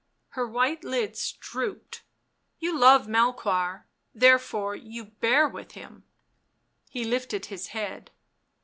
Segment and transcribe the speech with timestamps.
[0.29, 2.01] Her white lids drooped."
[2.59, 3.85] You love Melchoir—
[4.23, 6.05] therefore you bear with him."
[6.89, 8.09] He lifted his head.